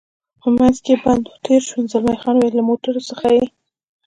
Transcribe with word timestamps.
په 0.41 0.47
منځ 0.57 0.75
کې 0.85 0.93
بند 1.03 1.23
و، 1.31 1.35
تېر 1.45 1.61
شو، 1.69 1.79
زلمی 1.91 2.15
خان: 2.21 2.35
له 2.57 2.61
موټرو 2.69 3.01
څخه 3.09 3.27
یې. 3.35 3.45